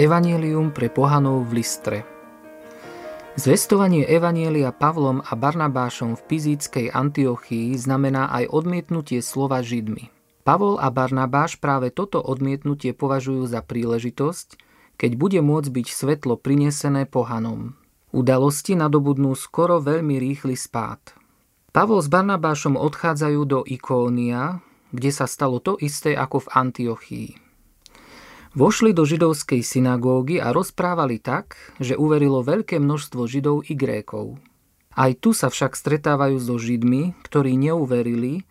[0.00, 2.08] Evangelium pre pohanov v Listre
[3.36, 10.08] Zvestovanie Evanielia Pavlom a Barnabášom v pizíckej Antiochii znamená aj odmietnutie slova Židmi.
[10.40, 14.56] Pavol a Barnabáš práve toto odmietnutie považujú za príležitosť,
[14.96, 17.76] keď bude môcť byť svetlo prinesené pohanom.
[18.16, 21.12] Udalosti nadobudnú skoro veľmi rýchly spád.
[21.76, 24.64] Pavol s Barnabášom odchádzajú do Ikónia,
[24.96, 27.49] kde sa stalo to isté ako v Antiochii.
[28.50, 34.42] Vošli do židovskej synagógy a rozprávali tak, že uverilo veľké množstvo židov i grékov.
[34.90, 38.42] Aj tu sa však stretávajú so židmi, ktorí neuverili,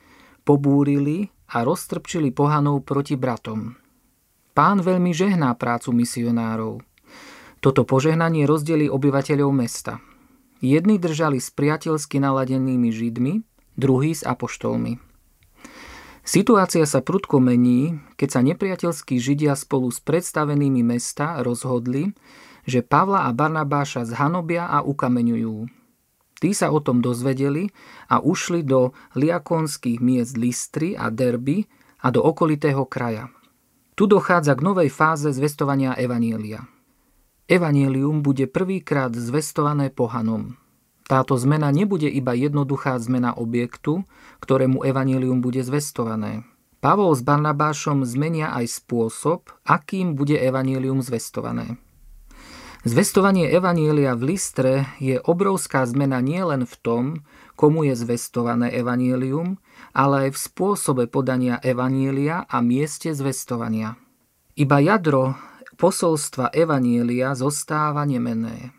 [0.47, 3.75] pobúrili a roztrpčili pohanov proti bratom.
[4.55, 6.79] Pán veľmi žehná prácu misionárov.
[7.59, 9.99] Toto požehnanie rozdelí obyvateľov mesta.
[10.63, 13.43] Jedni držali s priateľsky naladenými židmi,
[13.75, 15.08] druhí s apoštolmi.
[16.23, 22.13] Situácia sa prudko mení, keď sa nepriateľskí Židia spolu s predstavenými mesta rozhodli,
[22.67, 25.65] že Pavla a Barnabáša zhanobia a ukameňujú.
[26.39, 27.67] Tí sa o tom dozvedeli
[28.07, 31.67] a ušli do liakonských miest Listry a Derby
[31.99, 33.27] a do okolitého kraja.
[33.99, 36.63] Tu dochádza k novej fáze zvestovania Evanielia.
[37.49, 40.55] Evanielium bude prvýkrát zvestované pohanom.
[41.09, 44.05] Táto zmena nebude iba jednoduchá zmena objektu,
[44.45, 46.45] ktorému evanílium bude zvestované.
[46.85, 51.81] Pavol s Barnabášom zmenia aj spôsob, akým bude evanílium zvestované.
[52.87, 57.03] Zvestovanie evanília v Listre je obrovská zmena nielen v tom,
[57.59, 59.59] komu je zvestované evanílium,
[59.91, 63.99] ale aj v spôsobe podania evanília a mieste zvestovania.
[64.55, 65.35] Iba jadro
[65.75, 68.71] posolstva evanília zostáva nemené.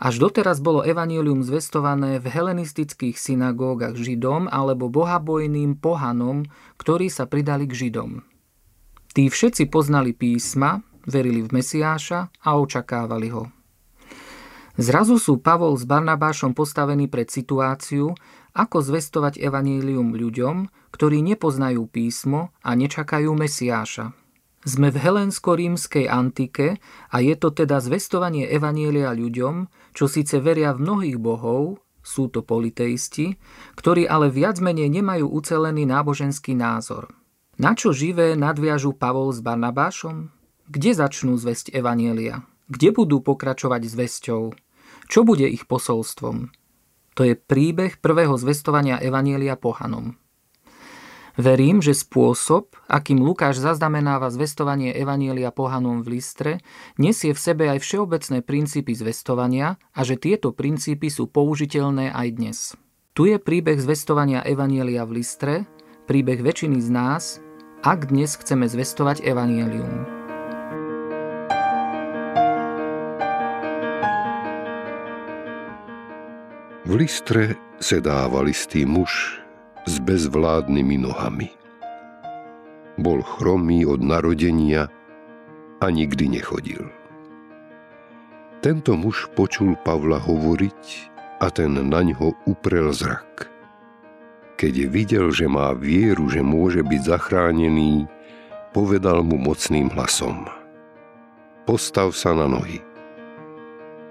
[0.00, 6.48] Až doteraz bolo evanílium zvestované v helenistických synagógach Židom alebo bohabojným pohanom,
[6.80, 8.24] ktorí sa pridali k Židom.
[9.12, 13.52] Tí všetci poznali písma, verili v Mesiáša a očakávali ho.
[14.80, 18.16] Zrazu sú Pavol s Barnabášom postavení pred situáciu,
[18.56, 24.16] ako zvestovať evanílium ľuďom, ktorí nepoznajú písmo a nečakajú Mesiáša.
[24.60, 26.76] Sme v helensko-rímskej antike
[27.08, 32.44] a je to teda zvestovanie Evanielia ľuďom, čo síce veria v mnohých bohov, sú to
[32.44, 33.40] politeisti,
[33.76, 37.08] ktorí ale viac menej nemajú ucelený náboženský názor.
[37.60, 40.32] Na čo živé nadviažu Pavol s Barnabášom?
[40.68, 42.44] Kde začnú zväzť Evanielia?
[42.68, 44.42] Kde budú pokračovať zväzťou?
[45.08, 46.52] Čo bude ich posolstvom?
[47.18, 50.16] To je príbeh prvého zvestovania Evanielia pohanom.
[51.40, 56.60] Verím, že spôsob, akým Lukáš zaznamenáva zvestovanie Evanielia pohanom v Listre,
[57.00, 62.58] nesie v sebe aj všeobecné princípy zvestovania a že tieto princípy sú použiteľné aj dnes.
[63.16, 65.64] Tu je príbeh zvestovania Evanielia v Listre,
[66.04, 67.40] príbeh väčšiny z nás,
[67.80, 70.04] ak dnes chceme zvestovať evanielium.
[76.84, 79.40] V listre sedával istý muž
[79.88, 81.48] s bezvládnymi nohami.
[83.00, 84.92] Bol chromý od narodenia
[85.80, 86.84] a nikdy nechodil.
[88.60, 90.82] Tento muž počul Pavla hovoriť
[91.40, 93.48] a ten na ňo uprel zrak.
[94.60, 98.04] Keď videl, že má vieru, že môže byť zachránený,
[98.76, 100.44] povedal mu mocným hlasom.
[101.64, 102.84] Postav sa na nohy.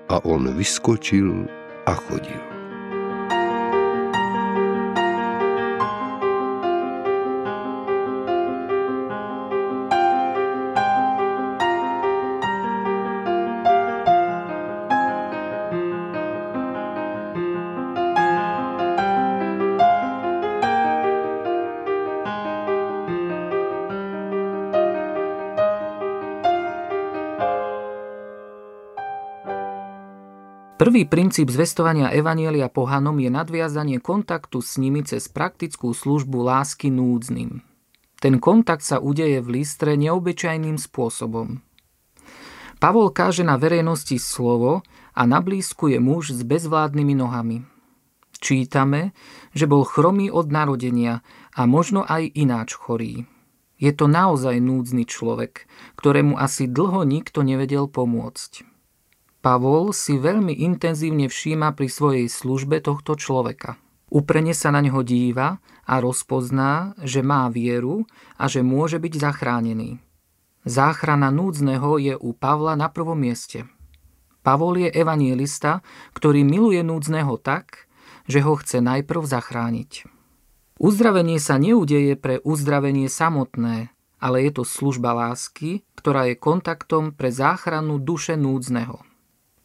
[0.10, 1.45] A on vyskočil
[1.86, 2.49] a chodil.
[30.80, 37.60] Prvý princíp zvestovania Evanielia pohanom je nadviazanie kontaktu s nimi cez praktickú službu lásky núdznym.
[38.24, 41.60] Ten kontakt sa udeje v listre neobyčajným spôsobom.
[42.80, 47.68] Pavol káže na verejnosti slovo a na blízku je muž s bezvládnymi nohami.
[48.40, 49.12] Čítame,
[49.52, 51.28] že bol chromý od narodenia
[51.60, 53.28] a možno aj ináč chorý.
[53.76, 55.68] Je to naozaj núdzny človek,
[56.00, 58.69] ktorému asi dlho nikto nevedel pomôcť.
[59.39, 63.80] Pavol si veľmi intenzívne všíma pri svojej službe tohto človeka.
[64.12, 68.03] Uprene sa na neho díva a rozpozná, že má vieru
[68.36, 70.03] a že môže byť zachránený.
[70.68, 73.63] Záchrana núdzneho je u Pavla na prvom mieste.
[74.44, 77.88] Pavol je evanielista, ktorý miluje núdzneho tak,
[78.27, 80.03] že ho chce najprv zachrániť.
[80.83, 87.31] Uzdravenie sa neudeje pre uzdravenie samotné, ale je to služba lásky, ktorá je kontaktom pre
[87.31, 89.08] záchranu duše núdzneho.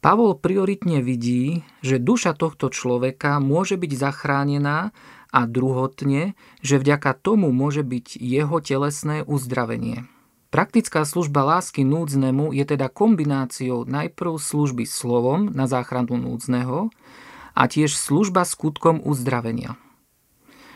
[0.05, 4.93] Pavol prioritne vidí, že duša tohto človeka môže byť zachránená
[5.33, 10.05] a druhotne, že vďaka tomu môže byť jeho telesné uzdravenie.
[10.53, 16.93] Praktická služba lásky núdznemu je teda kombináciou najprv služby slovom na záchranu núdzneho
[17.57, 19.73] a tiež služba skutkom uzdravenia.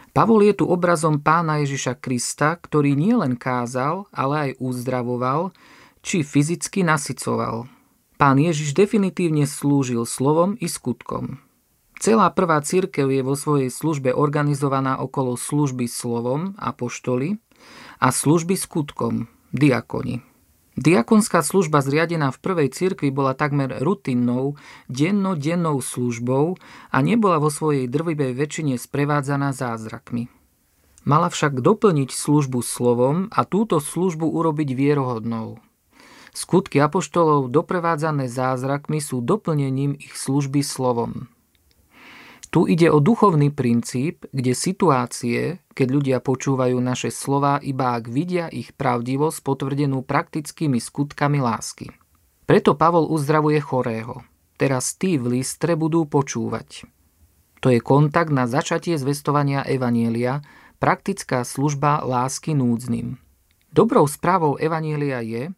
[0.10, 5.54] Pavol je tu obrazom pána Ježiša Krista, ktorý nielen kázal, ale aj uzdravoval,
[6.02, 7.70] či fyzicky nasycoval–
[8.20, 11.40] Pán Ježiš definitívne slúžil slovom i skutkom.
[12.04, 17.40] Celá prvá církev je vo svojej službe organizovaná okolo služby slovom, apoštoli,
[17.96, 20.20] a služby skutkom, diakoni.
[20.76, 24.60] Diakonská služba zriadená v prvej cirkvi bola takmer rutinnou,
[24.92, 26.60] denno-dennou službou
[26.92, 30.28] a nebola vo svojej drvivej väčšine sprevádzaná zázrakmi.
[31.08, 35.64] Mala však doplniť službu slovom a túto službu urobiť vierohodnou–
[36.40, 41.28] Skutky apoštolov doprevádzané zázrakmi sú doplnením ich služby slovom.
[42.48, 48.48] Tu ide o duchovný princíp, kde situácie, keď ľudia počúvajú naše slova, iba ak vidia
[48.48, 51.92] ich pravdivosť potvrdenú praktickými skutkami lásky.
[52.48, 54.24] Preto Pavol uzdravuje chorého.
[54.56, 56.88] Teraz tí v listre budú počúvať.
[57.60, 60.40] To je kontakt na začatie zvestovania Evanielia,
[60.80, 63.20] praktická služba lásky núdznym.
[63.70, 65.54] Dobrou správou Evanielia je,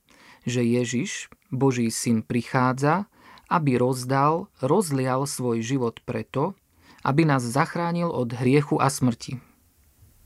[0.48, 3.10] že Ježiš, Boží syn, prichádza,
[3.52, 6.56] aby rozdal, rozlial svoj život preto,
[7.04, 9.44] aby nás zachránil od hriechu a smrti.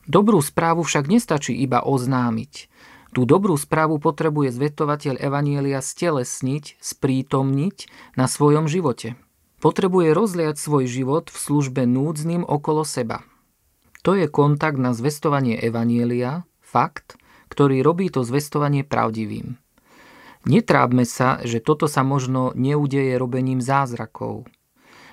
[0.06, 2.70] Dobrú správu však nestačí iba oznámiť.
[3.16, 7.78] Tú dobrú správu potrebuje zvetovateľ Evanielia stelesniť, sprítomniť
[8.14, 9.18] na svojom živote.
[9.64, 13.26] Potrebuje rozliať svoj život v službe núdznym okolo seba.
[14.06, 17.18] To je kontakt na zvestovanie Evanielia, fakt,
[17.50, 19.58] ktorý robí to zvestovanie pravdivým.
[20.46, 24.46] Netrábme sa, že toto sa možno neudeje robením zázrakov.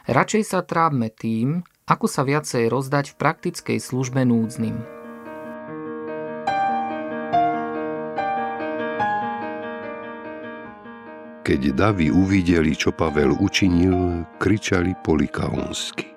[0.05, 4.77] Radšej sa trábme tým, ako sa viacej rozdať v praktickej službe núdznym.
[11.43, 16.13] Keď davy uvideli, čo Pavel učinil, kričali polikaonsky.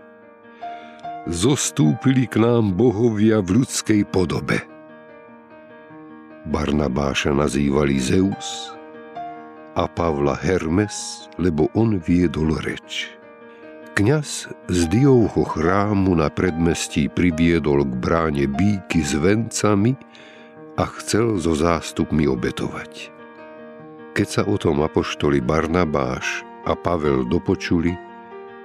[1.26, 4.62] Zostúpili k nám bohovia v ľudskej podobe.
[6.46, 8.75] Barnabáša nazývali Zeus,
[9.76, 13.12] a Pavla Hermes, lebo on viedol reč.
[13.96, 19.96] Kňaz z Diovho chrámu na predmestí priviedol k bráne bíky s vencami
[20.76, 23.12] a chcel so zástupmi obetovať.
[24.16, 27.96] Keď sa o tom apoštoli Barnabáš a Pavel dopočuli,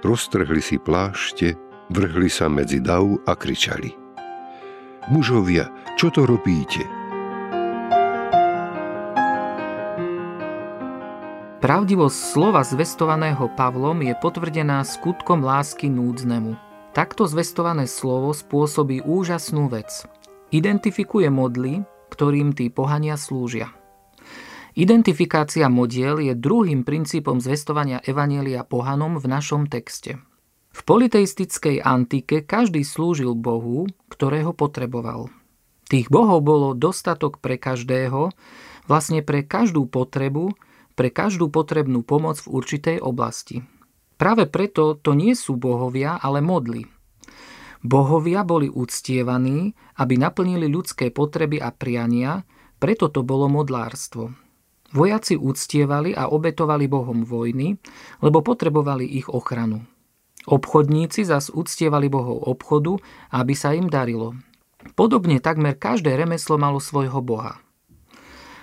[0.02, 1.55] roztrhli si plášte,
[1.95, 3.95] vrhli sa medzi dav a kričali.
[5.14, 7.00] Mužovia, čo to robíte?
[11.61, 16.57] Pravdivosť slova zvestovaného Pavlom je potvrdená skutkom lásky núdznemu.
[16.97, 20.09] Takto zvestované slovo spôsobí úžasnú vec.
[20.57, 23.76] Identifikuje modly, ktorým tí pohania slúžia.
[24.73, 30.17] Identifikácia modiel je druhým princípom zvestovania Evanielia pohanom v našom texte.
[30.73, 35.29] V politeistickej antike každý slúžil Bohu, ktorého potreboval.
[35.93, 38.33] Tých bohov bolo dostatok pre každého,
[38.88, 40.57] vlastne pre každú potrebu,
[41.00, 43.64] pre každú potrebnú pomoc v určitej oblasti.
[44.21, 46.85] Práve preto to nie sú bohovia, ale modly.
[47.80, 52.45] Bohovia boli uctievaní, aby naplnili ľudské potreby a priania,
[52.76, 54.37] preto to bolo modlárstvo.
[54.92, 57.80] Vojaci uctievali a obetovali bohom vojny,
[58.21, 59.80] lebo potrebovali ich ochranu.
[60.45, 63.00] Obchodníci zas uctievali bohov obchodu,
[63.33, 64.37] aby sa im darilo.
[65.00, 67.57] Podobne takmer každé remeslo malo svojho boha.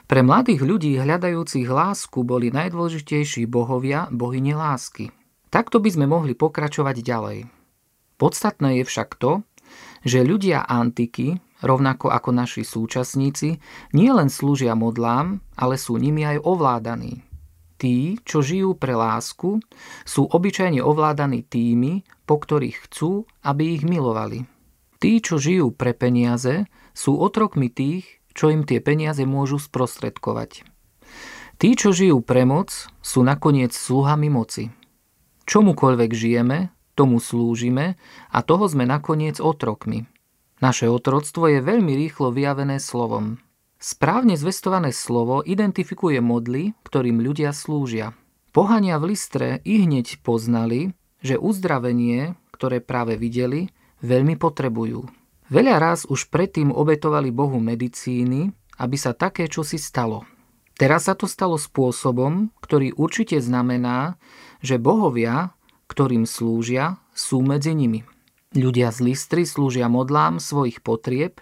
[0.07, 5.11] Pre mladých ľudí hľadajúcich lásku boli najdôležitejší bohovia, bohyne lásky.
[5.51, 7.39] Takto by sme mohli pokračovať ďalej.
[8.15, 9.43] Podstatné je však to,
[10.07, 13.59] že ľudia antiky, rovnako ako naši súčasníci,
[13.91, 17.27] nielen slúžia modlám, ale sú nimi aj ovládaní.
[17.75, 19.59] Tí, čo žijú pre lásku,
[20.07, 24.47] sú obyčajne ovládaní tými, po ktorých chcú, aby ich milovali.
[25.03, 26.63] Tí, čo žijú pre peniaze,
[26.95, 30.61] sú otrokmi tých, čo im tie peniaze môžu sprostredkovať.
[31.57, 32.69] Tí, čo žijú pre moc,
[33.01, 34.69] sú nakoniec sluhami moci.
[35.49, 37.97] Čomukoľvek žijeme, tomu slúžime
[38.29, 40.05] a toho sme nakoniec otrokmi.
[40.61, 43.41] Naše otroctvo je veľmi rýchlo vyjavené slovom.
[43.77, 48.13] Správne zvestované slovo identifikuje modly, ktorým ľudia slúžia.
[48.53, 53.69] Pohania v Listre i hneď poznali, že uzdravenie, ktoré práve videli,
[54.01, 55.05] veľmi potrebujú.
[55.47, 58.51] Veľa raz už predtým obetovali Bohu medicíny,
[58.83, 60.27] aby sa také čosi stalo.
[60.75, 64.19] Teraz sa to stalo spôsobom, ktorý určite znamená,
[64.59, 65.55] že bohovia,
[65.87, 68.03] ktorým slúžia, sú medzi nimi.
[68.59, 71.39] Ľudia z listry slúžia modlám svojich potrieb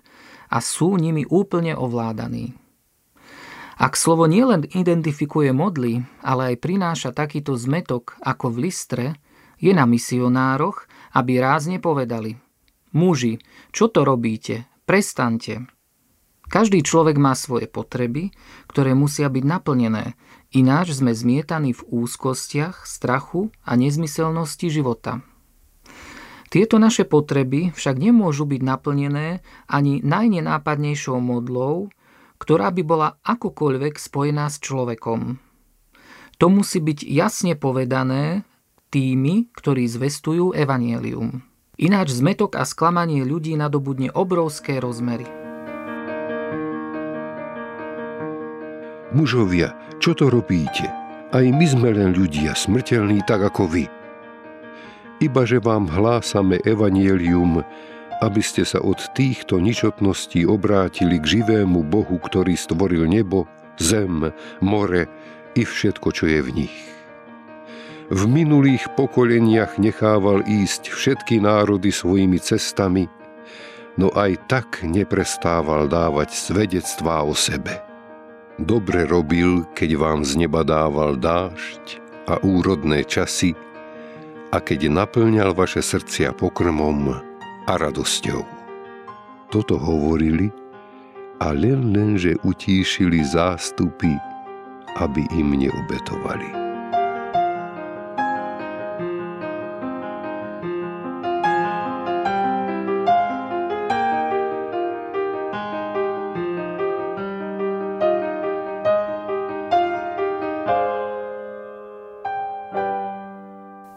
[0.54, 2.54] a sú nimi úplne ovládaní.
[3.76, 9.08] Ak slovo nielen identifikuje modly, ale aj prináša takýto zmetok ako v listre,
[9.58, 10.86] je na misionároch,
[11.18, 12.38] aby rázne povedali–
[12.96, 13.44] Muži,
[13.76, 14.72] čo to robíte?
[14.88, 15.68] Prestante.
[16.48, 18.32] Každý človek má svoje potreby,
[18.72, 20.16] ktoré musia byť naplnené,
[20.56, 25.26] ináč sme zmietaní v úzkostiach, strachu a nezmyselnosti života.
[26.48, 31.92] Tieto naše potreby však nemôžu byť naplnené ani najnenápadnejšou modlou,
[32.40, 35.42] ktorá by bola akokoľvek spojená s človekom.
[36.40, 38.48] To musí byť jasne povedané
[38.88, 41.55] tými, ktorí zvestujú evanielium.
[41.76, 45.28] Ináč zmetok a sklamanie ľudí nadobudne obrovské rozmery.
[49.12, 50.88] Mužovia, čo to robíte?
[51.36, 53.86] Aj my sme len ľudia, smrteľní tak ako vy.
[55.20, 57.60] Ibaže vám hlásame evanielium,
[58.24, 64.32] aby ste sa od týchto ničotností obrátili k živému Bohu, ktorý stvoril nebo, zem,
[64.64, 65.12] more
[65.60, 66.95] i všetko, čo je v nich.
[68.06, 73.10] V minulých pokoleniach nechával ísť všetky národy svojimi cestami,
[73.98, 77.82] no aj tak neprestával dávať svedectvá o sebe.
[78.62, 81.98] Dobre robil, keď vám z neba dával dážď
[82.30, 83.58] a úrodné časy
[84.54, 87.10] a keď naplňal vaše srdcia pokrmom
[87.66, 88.46] a radosťou.
[89.50, 90.54] Toto hovorili
[91.42, 94.14] a len len, že utíšili zástupy,
[95.02, 96.65] aby im neobetovali.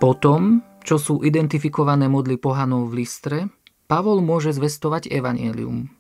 [0.09, 3.53] Potom, čo sú identifikované modly pohanov v listre,
[3.93, 5.93] Pavol môže zvestovať evanielium.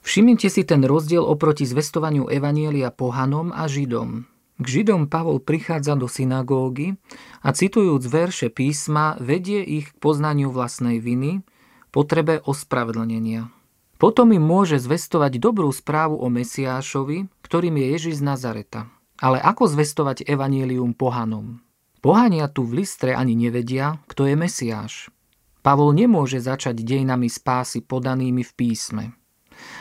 [0.00, 4.24] Všimnite si ten rozdiel oproti zvestovaniu evanielia pohanom a židom.
[4.56, 6.96] K židom Pavol prichádza do synagógy
[7.44, 11.44] a citujúc verše písma vedie ich k poznaniu vlastnej viny,
[11.92, 13.52] potrebe ospravedlnenia.
[14.00, 18.88] Potom im môže zvestovať dobrú správu o Mesiášovi, ktorým je Ježiš z Nazareta.
[19.20, 21.65] Ale ako zvestovať evanielium pohanom?
[22.06, 25.10] Pohania tu v listre ani nevedia, kto je Mesiáš.
[25.58, 29.04] Pavol nemôže začať dejinami spásy podanými v písme.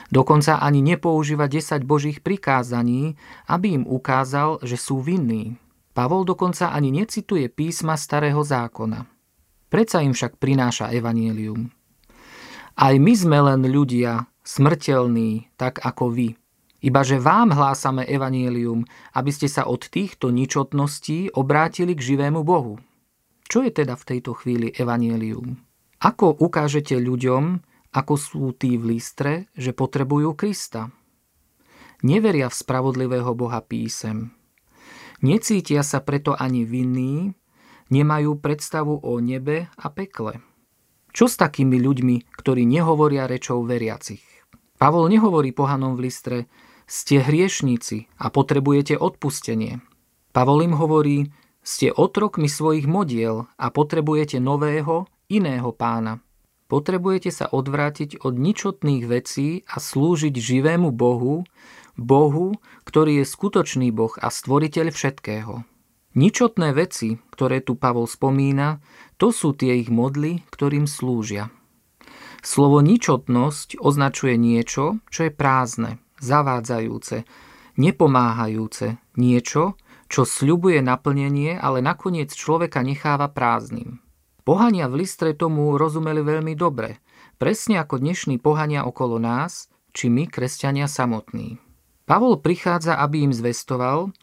[0.09, 3.13] Dokonca ani nepoužíva 10 božích prikázaní,
[3.45, 5.61] aby im ukázal, že sú vinní.
[5.93, 9.05] Pavol dokonca ani necituje písma starého zákona.
[9.69, 11.69] Predsa im však prináša evanielium.
[12.73, 16.33] Aj my sme len ľudia, smrteľní, tak ako vy.
[16.85, 18.85] Ibaže vám hlásame evanielium,
[19.17, 22.77] aby ste sa od týchto ničotností obrátili k živému Bohu.
[23.49, 25.57] Čo je teda v tejto chvíli evanielium?
[26.05, 27.57] Ako ukážete ľuďom,
[27.89, 30.93] ako sú tí v Listre, že potrebujú Krista?
[32.05, 34.29] Neveria v spravodlivého Boha písem.
[35.25, 37.33] Necítia sa preto ani vinní,
[37.89, 40.37] nemajú predstavu o nebe a pekle.
[41.09, 44.21] Čo s takými ľuďmi, ktorí nehovoria rečou veriacich?
[44.75, 46.39] Pavol nehovorí pohanom v Listre,
[46.85, 49.81] ste hriešníci a potrebujete odpustenie.
[50.31, 51.29] Pavol im hovorí,
[51.65, 56.21] ste otrokmi svojich modiel a potrebujete nového, iného pána.
[56.65, 61.45] Potrebujete sa odvrátiť od ničotných vecí a slúžiť živému Bohu,
[61.97, 62.47] Bohu,
[62.85, 65.65] ktorý je skutočný Boh a stvoriteľ všetkého.
[66.15, 68.79] Ničotné veci, ktoré tu Pavol spomína,
[69.19, 71.51] to sú tie ich modly, ktorým slúžia.
[72.45, 77.29] Slovo ničotnosť označuje niečo, čo je prázdne, zavádzajúce,
[77.77, 79.77] nepomáhajúce, niečo,
[80.09, 84.01] čo sľubuje naplnenie, ale nakoniec človeka necháva prázdnym.
[84.45, 87.01] Pohania v Listre tomu rozumeli veľmi dobre,
[87.41, 91.57] presne ako dnešní pohania okolo nás, či my, kresťania samotní.
[92.05, 94.13] Pavol prichádza, aby im zvestoval,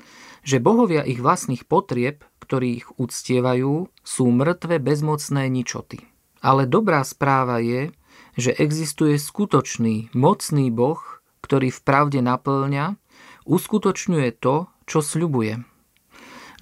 [0.47, 6.07] že bohovia ich vlastných potrieb, ktorí ich uctievajú, sú mŕtve bezmocné ničoty.
[6.43, 7.91] Ale dobrá správa je,
[8.39, 12.97] že existuje skutočný, mocný Boh, ktorý v pravde naplňa,
[13.45, 15.61] uskutočňuje to, čo sľubuje.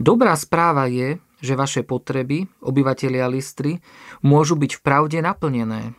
[0.01, 3.81] Dobrá správa je, že vaše potreby, obyvatelia Listry,
[4.25, 5.93] môžu byť v pravde naplnené.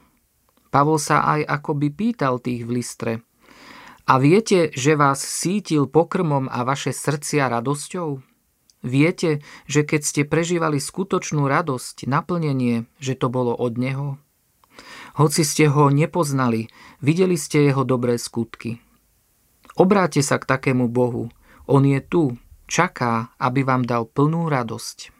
[0.73, 3.13] Pavol sa aj akoby pýtal tých v Listre.
[4.09, 8.23] A viete, že vás sítil pokrmom a vaše srdcia radosťou?
[8.81, 14.17] Viete, že keď ste prežívali skutočnú radosť, naplnenie, že to bolo od Neho?
[15.19, 16.71] Hoci ste ho nepoznali,
[17.03, 18.79] videli ste jeho dobré skutky.
[19.75, 21.31] Obráte sa k takému Bohu.
[21.67, 22.35] On je tu,
[22.67, 25.11] čaká, aby vám dal plnú radosť.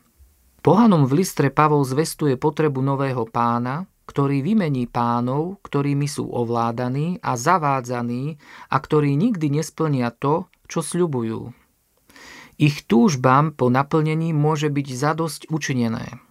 [0.62, 7.40] Pohanom v listre Pavol zvestuje potrebu nového pána, ktorý vymení pánov, ktorými sú ovládaní a
[7.40, 8.38] zavádzaní
[8.70, 11.52] a ktorí nikdy nesplnia to, čo sľubujú.
[12.62, 16.22] Ich túžbám po naplnení môže byť zadosť učinené.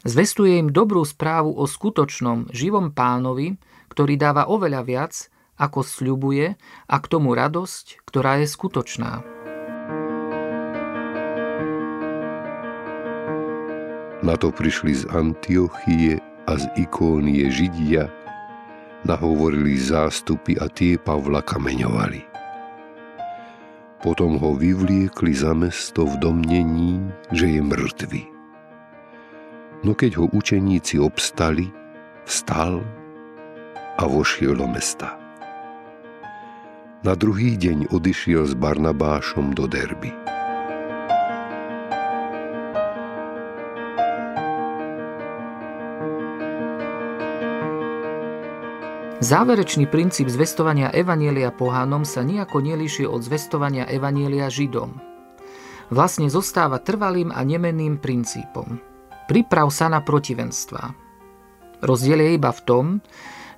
[0.00, 3.60] Zvestuje im dobrú správu o skutočnom, živom pánovi,
[3.92, 5.12] ktorý dáva oveľa viac,
[5.60, 6.56] ako sľubuje
[6.88, 9.20] a k tomu radosť, ktorá je skutočná.
[14.24, 18.08] Na to prišli z Antiochie a z Ikónie Židia,
[19.04, 22.24] nahovorili zástupy a tie Pavla kameňovali.
[24.00, 27.04] Potom ho vyvliekli za mesto v domnení,
[27.36, 28.39] že je mŕtvy.
[29.80, 31.72] No keď ho učeníci obstali,
[32.28, 32.84] vstal
[33.96, 35.16] a vošiel do mesta.
[37.00, 40.12] Na druhý deň odišiel s Barnabášom do Derby.
[49.24, 55.00] Záverečný princíp zvestovania Evanielia pohánom sa nejako nelíši od zvestovania Evanielia Židom.
[55.88, 58.89] Vlastne zostáva trvalým a nemenným princípom.
[59.30, 60.90] Priprav sa na protivenstva.
[61.86, 62.84] Rozdiel je iba v tom,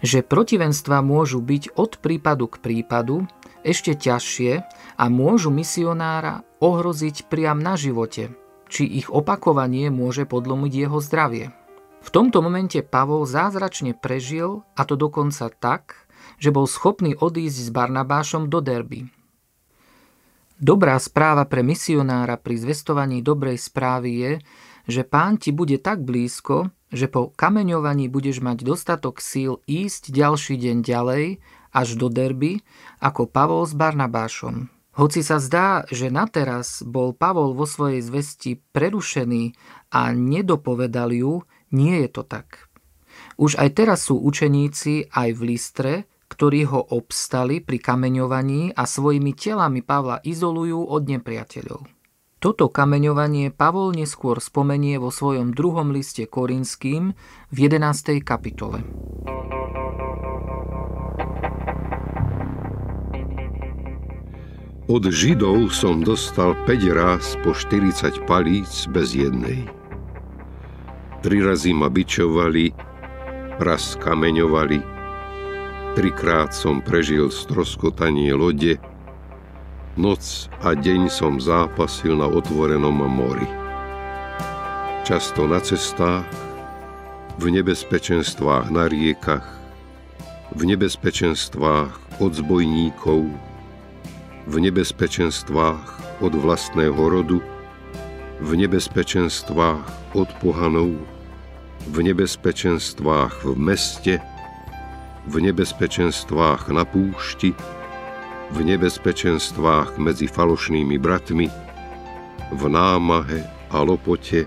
[0.05, 3.25] že protivenstva môžu byť od prípadu k prípadu
[3.65, 4.53] ešte ťažšie
[5.01, 8.37] a môžu misionára ohroziť priam na živote,
[8.69, 11.57] či ich opakovanie môže podlomiť jeho zdravie.
[12.05, 16.05] V tomto momente Pavol zázračne prežil, a to dokonca tak,
[16.37, 19.09] že bol schopný odísť s Barnabášom do Derby.
[20.61, 24.33] Dobrá správa pre misionára pri zvestovaní dobrej správy je,
[24.87, 30.61] že pán ti bude tak blízko, že po kameňovaní budeš mať dostatok síl ísť ďalší
[30.61, 31.25] deň ďalej
[31.73, 32.61] až do Derby
[33.01, 34.69] ako Pavol s Barnabášom.
[34.93, 39.57] Hoci sa zdá, že nateraz bol Pavol vo svojej zvesti prerušený
[39.89, 42.69] a nedopovedal ju, nie je to tak.
[43.41, 45.95] Už aj teraz sú učeníci aj v Listre,
[46.29, 52.02] ktorí ho obstali pri kameňovaní a svojimi telami Pavla izolujú od nepriateľov.
[52.43, 57.15] Toto kameňovanie Pavol neskôr spomenie vo svojom druhom liste Korinským
[57.55, 58.19] v 11.
[58.27, 58.83] kapitole.
[64.91, 69.63] Od Židov som dostal 5 raz po 40 palíc bez jednej.
[71.23, 72.75] Tri razy ma bičovali,
[73.63, 74.83] raz kameňovali,
[75.95, 78.83] trikrát som prežil stroskotanie lode,
[79.97, 83.45] noc a deň som zápasil na otvorenom mori.
[85.05, 86.25] Často na cestách,
[87.37, 89.45] v nebezpečenstvách na riekach,
[90.57, 93.29] v nebezpečenstvách od zbojníkov,
[94.49, 95.87] v nebezpečenstvách
[96.25, 97.39] od vlastného rodu,
[98.41, 100.97] v nebezpečenstvách od pohanov,
[101.91, 104.15] v nebezpečenstvách v meste,
[105.29, 107.53] v nebezpečenstvách na púšti,
[108.53, 111.49] v nebezpečenstvách medzi falošnými bratmi,
[112.53, 114.45] v námahe a lopote,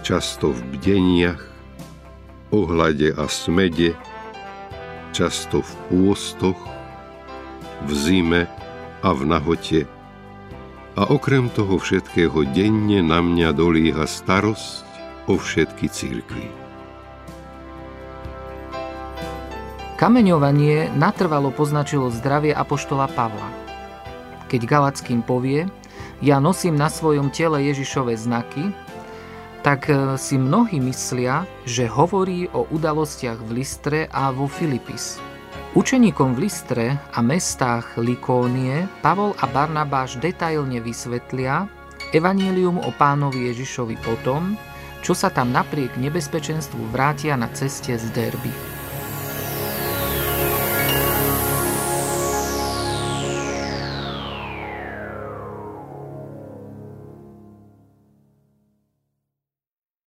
[0.00, 1.42] často v bdeniach,
[2.48, 3.92] ohlade a smede,
[5.12, 6.56] často v pôstoch,
[7.84, 8.42] v zime
[9.04, 9.84] a v nahote.
[10.96, 14.84] A okrem toho všetkého denne na mňa dolíha starosť
[15.28, 16.61] o všetky církvy.
[20.02, 23.46] Kameňovanie natrvalo poznačilo zdravie apoštola Pavla.
[24.50, 25.70] Keď Galackým povie,
[26.18, 28.74] ja nosím na svojom tele Ježišové znaky,
[29.62, 35.22] tak e, si mnohí myslia, že hovorí o udalostiach v Listre a vo Filipis.
[35.78, 41.70] Učeníkom v Listre a mestách Likónie Pavol a Barnabáš detailne vysvetlia
[42.10, 44.58] evanílium o pánovi Ježišovi potom,
[45.06, 48.71] čo sa tam napriek nebezpečenstvu vrátia na ceste z Derby.